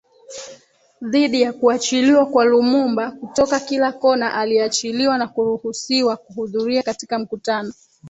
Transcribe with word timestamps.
dhidi 1.01 1.41
ya 1.41 1.53
kuachiliwa 1.53 2.25
kwa 2.25 2.45
Lumumba 2.45 3.11
kutoka 3.11 3.59
kila 3.59 3.91
kona 3.91 4.33
aliachiliwa 4.33 5.17
na 5.17 5.27
kuruhusiwa 5.27 6.17
kuhudhuria 6.17 6.83
katika 6.83 7.19
mkutano 7.19 7.73